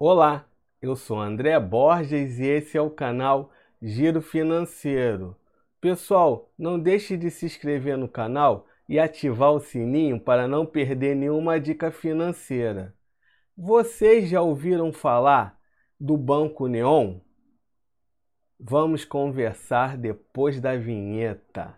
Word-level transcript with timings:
Olá, 0.00 0.46
eu 0.80 0.94
sou 0.94 1.18
André 1.18 1.58
Borges 1.58 2.38
e 2.38 2.44
esse 2.46 2.78
é 2.78 2.80
o 2.80 2.88
canal 2.88 3.50
Giro 3.82 4.22
Financeiro. 4.22 5.36
Pessoal, 5.80 6.52
não 6.56 6.78
deixe 6.78 7.16
de 7.16 7.28
se 7.32 7.46
inscrever 7.46 7.98
no 7.98 8.06
canal 8.06 8.64
e 8.88 8.96
ativar 8.96 9.50
o 9.50 9.58
sininho 9.58 10.20
para 10.20 10.46
não 10.46 10.64
perder 10.64 11.16
nenhuma 11.16 11.58
dica 11.58 11.90
financeira. 11.90 12.94
Vocês 13.56 14.30
já 14.30 14.40
ouviram 14.40 14.92
falar 14.92 15.58
do 15.98 16.16
Banco 16.16 16.68
Neon? 16.68 17.18
Vamos 18.56 19.04
conversar 19.04 19.96
depois 19.96 20.60
da 20.60 20.76
vinheta. 20.76 21.74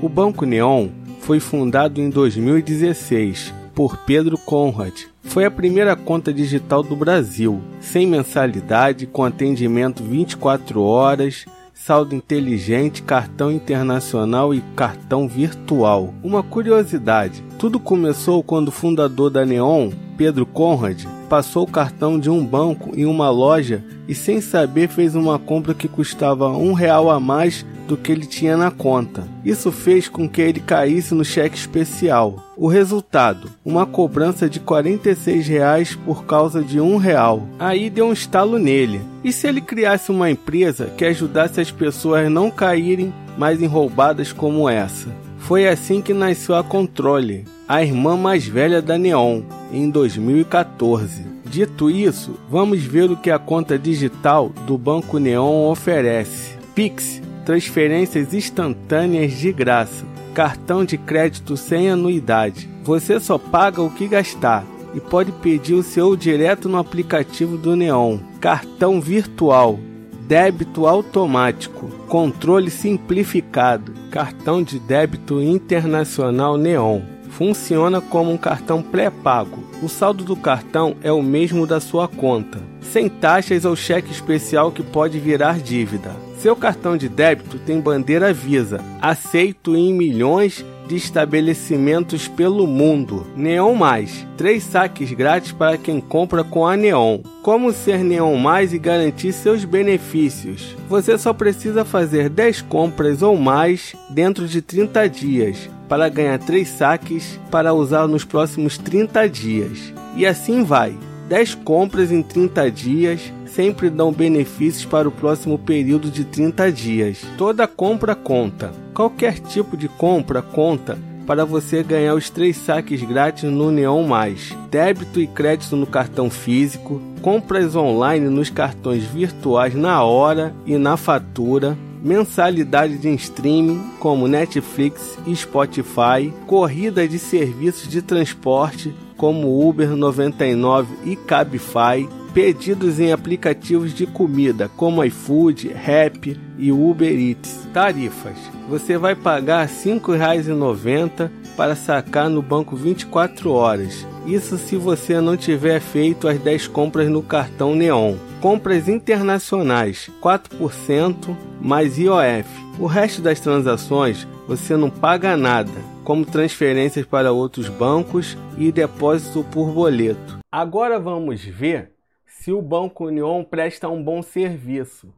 O 0.00 0.08
Banco 0.08 0.46
Neon 0.46 1.07
foi 1.28 1.40
fundado 1.40 2.00
em 2.00 2.08
2016 2.08 3.52
por 3.74 3.98
Pedro 3.98 4.38
Conrad. 4.38 4.94
Foi 5.22 5.44
a 5.44 5.50
primeira 5.50 5.94
conta 5.94 6.32
digital 6.32 6.82
do 6.82 6.96
Brasil, 6.96 7.60
sem 7.82 8.06
mensalidade, 8.06 9.06
com 9.06 9.22
atendimento 9.22 10.02
24 10.02 10.80
horas, 10.80 11.44
saldo 11.74 12.14
inteligente, 12.14 13.02
cartão 13.02 13.52
internacional 13.52 14.54
e 14.54 14.62
cartão 14.74 15.28
virtual. 15.28 16.14
Uma 16.24 16.42
curiosidade: 16.42 17.44
tudo 17.58 17.78
começou 17.78 18.42
quando 18.42 18.68
o 18.68 18.72
fundador 18.72 19.28
da 19.28 19.44
Neon, 19.44 19.90
Pedro 20.16 20.46
Conrad, 20.46 21.04
passou 21.28 21.64
o 21.64 21.70
cartão 21.70 22.18
de 22.18 22.30
um 22.30 22.42
banco 22.42 22.98
em 22.98 23.04
uma 23.04 23.28
loja 23.28 23.84
e, 24.08 24.14
sem 24.14 24.40
saber, 24.40 24.88
fez 24.88 25.14
uma 25.14 25.38
compra 25.38 25.74
que 25.74 25.88
custava 25.88 26.48
um 26.48 26.72
real 26.72 27.10
a 27.10 27.20
mais 27.20 27.66
do 27.88 27.96
que 27.96 28.12
ele 28.12 28.26
tinha 28.26 28.56
na 28.56 28.70
conta. 28.70 29.26
Isso 29.44 29.72
fez 29.72 30.08
com 30.08 30.28
que 30.28 30.42
ele 30.42 30.60
caísse 30.60 31.14
no 31.14 31.24
cheque 31.24 31.56
especial. 31.56 32.52
O 32.56 32.68
resultado: 32.68 33.50
uma 33.64 33.86
cobrança 33.86 34.48
de 34.48 34.60
46 34.60 35.48
reais 35.48 35.94
por 35.96 36.24
causa 36.26 36.62
de 36.62 36.78
um 36.78 36.98
real. 36.98 37.48
Aí 37.58 37.88
deu 37.88 38.06
um 38.06 38.12
estalo 38.12 38.58
nele. 38.58 39.00
E 39.24 39.32
se 39.32 39.48
ele 39.48 39.60
criasse 39.60 40.10
uma 40.10 40.30
empresa 40.30 40.92
que 40.96 41.04
ajudasse 41.04 41.60
as 41.60 41.70
pessoas 41.70 42.26
a 42.26 42.30
não 42.30 42.50
caírem 42.50 43.12
mais 43.38 43.62
em 43.62 43.66
roubadas 43.66 44.32
como 44.32 44.68
essa? 44.68 45.08
Foi 45.38 45.66
assim 45.66 46.02
que 46.02 46.12
nasceu 46.12 46.56
a 46.56 46.62
Controle, 46.62 47.44
a 47.66 47.82
irmã 47.82 48.16
mais 48.16 48.46
velha 48.46 48.82
da 48.82 48.98
Neon, 48.98 49.40
em 49.72 49.88
2014. 49.88 51.26
Dito 51.46 51.88
isso, 51.88 52.38
vamos 52.50 52.82
ver 52.82 53.10
o 53.10 53.16
que 53.16 53.30
a 53.30 53.38
conta 53.38 53.78
digital 53.78 54.50
do 54.66 54.76
Banco 54.76 55.18
Neon 55.18 55.70
oferece. 55.70 56.58
Pix 56.74 57.22
transferências 57.48 58.34
instantâneas 58.34 59.32
de 59.32 59.50
graça, 59.50 60.04
cartão 60.34 60.84
de 60.84 60.98
crédito 60.98 61.56
sem 61.56 61.88
anuidade. 61.88 62.68
Você 62.84 63.18
só 63.18 63.38
paga 63.38 63.80
o 63.80 63.88
que 63.88 64.06
gastar 64.06 64.66
e 64.94 65.00
pode 65.00 65.32
pedir 65.32 65.72
o 65.72 65.82
seu 65.82 66.14
direto 66.14 66.68
no 66.68 66.76
aplicativo 66.76 67.56
do 67.56 67.74
Neon. 67.74 68.18
Cartão 68.38 69.00
virtual, 69.00 69.80
débito 70.26 70.86
automático, 70.86 71.88
controle 72.06 72.70
simplificado, 72.70 73.94
cartão 74.10 74.62
de 74.62 74.78
débito 74.78 75.40
internacional 75.40 76.58
Neon. 76.58 77.00
Funciona 77.30 77.98
como 77.98 78.30
um 78.30 78.36
cartão 78.36 78.82
pré-pago. 78.82 79.64
O 79.82 79.88
saldo 79.88 80.22
do 80.22 80.36
cartão 80.36 80.96
é 81.02 81.10
o 81.10 81.22
mesmo 81.22 81.66
da 81.66 81.80
sua 81.80 82.08
conta, 82.08 82.60
sem 82.82 83.08
taxas 83.08 83.64
ou 83.64 83.74
cheque 83.74 84.12
especial 84.12 84.70
que 84.70 84.82
pode 84.82 85.18
virar 85.18 85.60
dívida. 85.60 86.27
Seu 86.40 86.54
cartão 86.54 86.96
de 86.96 87.08
débito 87.08 87.58
tem 87.58 87.80
bandeira 87.80 88.32
Visa, 88.32 88.80
aceito 89.02 89.74
em 89.74 89.92
milhões 89.92 90.64
de 90.86 90.94
estabelecimentos 90.94 92.28
pelo 92.28 92.64
mundo. 92.64 93.26
Neon 93.36 93.74
Mais, 93.74 94.24
três 94.36 94.62
saques 94.62 95.12
grátis 95.12 95.50
para 95.50 95.76
quem 95.76 96.00
compra 96.00 96.44
com 96.44 96.64
a 96.64 96.76
Neon. 96.76 97.18
Como 97.42 97.72
ser 97.72 98.04
Neon 98.04 98.36
Mais 98.36 98.72
e 98.72 98.78
garantir 98.78 99.32
seus 99.32 99.64
benefícios? 99.64 100.76
Você 100.88 101.18
só 101.18 101.32
precisa 101.32 101.84
fazer 101.84 102.28
10 102.28 102.62
compras 102.62 103.20
ou 103.20 103.36
mais 103.36 103.96
dentro 104.08 104.46
de 104.46 104.62
30 104.62 105.08
dias 105.08 105.68
para 105.88 106.08
ganhar 106.08 106.38
3 106.38 106.68
saques 106.68 107.38
para 107.50 107.74
usar 107.74 108.06
nos 108.06 108.24
próximos 108.24 108.78
30 108.78 109.28
dias. 109.28 109.92
E 110.16 110.24
assim 110.24 110.62
vai. 110.62 110.94
10 111.28 111.56
compras 111.56 112.10
em 112.10 112.22
30 112.22 112.70
dias 112.70 113.32
sempre 113.46 113.90
dão 113.90 114.10
benefícios 114.10 114.86
para 114.86 115.08
o 115.08 115.12
próximo 115.12 115.58
período 115.58 116.10
de 116.10 116.24
30 116.24 116.72
dias. 116.72 117.22
Toda 117.36 117.66
compra 117.66 118.14
conta. 118.14 118.72
Qualquer 118.94 119.38
tipo 119.38 119.76
de 119.76 119.88
compra 119.88 120.40
conta 120.40 120.98
para 121.26 121.44
você 121.44 121.82
ganhar 121.82 122.14
os 122.14 122.30
três 122.30 122.56
saques 122.56 123.02
grátis 123.02 123.44
no 123.44 123.70
Neon 123.70 124.04
Mais. 124.04 124.56
Débito 124.70 125.20
e 125.20 125.26
crédito 125.26 125.76
no 125.76 125.86
cartão 125.86 126.30
físico, 126.30 127.02
compras 127.20 127.76
online 127.76 128.30
nos 128.30 128.48
cartões 128.48 129.04
virtuais 129.04 129.74
na 129.74 130.02
hora 130.02 130.54
e 130.64 130.78
na 130.78 130.96
fatura, 130.96 131.76
mensalidade 132.02 132.96
de 132.96 133.10
streaming 133.10 133.82
como 134.00 134.26
Netflix 134.26 135.18
e 135.26 135.36
Spotify, 135.36 136.32
corrida 136.46 137.06
de 137.06 137.18
serviços 137.18 137.86
de 137.88 138.00
transporte 138.00 138.94
como 139.18 139.68
Uber 139.68 139.90
99 139.90 140.96
e 141.04 141.16
Cabify, 141.16 142.08
pedidos 142.32 142.98
em 143.00 143.12
aplicativos 143.12 143.92
de 143.92 144.06
comida 144.06 144.70
como 144.76 145.04
iFood, 145.04 145.68
Rap 145.68 146.40
e 146.56 146.72
Uber 146.72 147.12
Eats. 147.12 147.68
Tarifas: 147.74 148.38
você 148.68 148.96
vai 148.96 149.14
pagar 149.14 149.66
R$ 149.66 149.72
5,90 149.74 151.30
para 151.56 151.74
sacar 151.74 152.30
no 152.30 152.40
banco 152.40 152.76
24 152.76 153.50
horas. 153.50 154.06
Isso 154.24 154.56
se 154.56 154.76
você 154.76 155.20
não 155.20 155.36
tiver 155.36 155.80
feito 155.80 156.28
as 156.28 156.38
10 156.38 156.68
compras 156.68 157.08
no 157.08 157.22
cartão 157.22 157.74
Neon. 157.74 158.14
Compras 158.40 158.88
internacionais: 158.88 160.08
4% 160.22 161.36
mais 161.68 161.98
IOF. 161.98 162.48
O 162.80 162.86
resto 162.86 163.20
das 163.20 163.38
transações 163.40 164.26
você 164.46 164.74
não 164.74 164.88
paga 164.88 165.36
nada, 165.36 165.70
como 166.02 166.24
transferências 166.24 167.04
para 167.04 167.30
outros 167.30 167.68
bancos 167.68 168.38
e 168.56 168.72
depósito 168.72 169.44
por 169.52 169.70
boleto. 169.70 170.38
Agora 170.50 170.98
vamos 170.98 171.44
ver 171.44 171.90
se 172.26 172.50
o 172.50 172.62
Banco 172.62 173.04
União 173.04 173.46
presta 173.48 173.86
um 173.86 174.02
bom 174.02 174.22
serviço. 174.22 175.12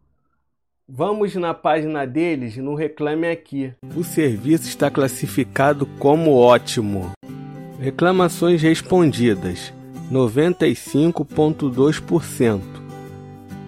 Vamos 0.88 1.36
na 1.36 1.54
página 1.54 2.04
deles 2.04 2.56
no 2.56 2.74
Reclame 2.74 3.28
Aqui. 3.28 3.72
O 3.94 4.02
serviço 4.02 4.66
está 4.66 4.90
classificado 4.90 5.86
como 6.00 6.34
ótimo. 6.34 7.12
Reclamações 7.78 8.60
respondidas: 8.60 9.72
95,2%. 10.10 12.60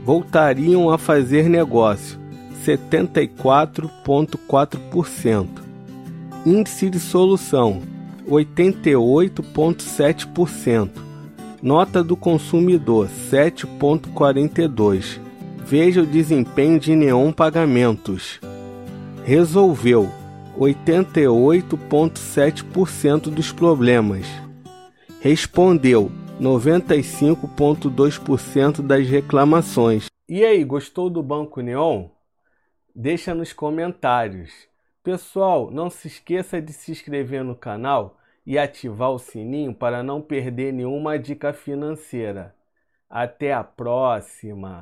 Voltariam 0.04 0.90
a 0.90 0.98
fazer 0.98 1.48
negócio: 1.48 2.20
74,4%. 2.64 5.48
Índice 6.44 6.90
de 6.90 7.00
solução: 7.00 7.80
88,7%. 8.28 10.90
Nota 11.62 12.02
do 12.02 12.16
consumidor 12.16 13.08
7.42. 13.30 15.20
Veja 15.64 16.02
o 16.02 16.06
desempenho 16.06 16.80
de 16.80 16.96
Neon 16.96 17.30
Pagamentos. 17.32 18.40
Resolveu 19.24 20.10
88.7% 20.58 23.30
dos 23.30 23.52
problemas. 23.52 24.26
Respondeu 25.20 26.10
95.2% 26.40 28.82
das 28.82 29.06
reclamações. 29.06 30.06
E 30.28 30.44
aí, 30.44 30.64
gostou 30.64 31.08
do 31.08 31.22
Banco 31.22 31.60
Neon? 31.60 32.08
Deixa 32.94 33.34
nos 33.34 33.54
comentários. 33.54 34.68
Pessoal, 35.02 35.70
não 35.70 35.88
se 35.88 36.08
esqueça 36.08 36.60
de 36.60 36.74
se 36.74 36.92
inscrever 36.92 37.42
no 37.42 37.56
canal 37.56 38.18
e 38.44 38.58
ativar 38.58 39.10
o 39.10 39.18
sininho 39.18 39.74
para 39.74 40.02
não 40.02 40.20
perder 40.20 40.74
nenhuma 40.74 41.18
dica 41.18 41.54
financeira. 41.54 42.54
Até 43.08 43.50
a 43.54 43.64
próxima! 43.64 44.80